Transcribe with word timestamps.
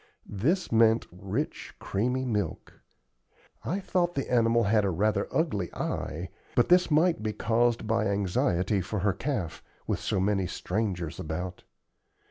This 0.25 0.71
meant 0.71 1.05
rich, 1.11 1.75
creamy 1.77 2.25
milk. 2.25 2.81
I 3.63 3.79
thought 3.79 4.15
the 4.15 4.31
animal 4.31 4.63
had 4.63 4.83
a 4.83 4.89
rather 4.89 5.27
ugly 5.31 5.71
eye, 5.75 6.29
but 6.55 6.69
this 6.69 6.89
might 6.89 7.21
be 7.21 7.33
caused 7.33 7.85
by 7.85 8.07
anxiety 8.07 8.81
for 8.81 9.01
her 9.01 9.13
calf, 9.13 9.61
with 9.85 9.99
so 9.99 10.19
many 10.19 10.47
strangers 10.47 11.19
about. 11.19 11.61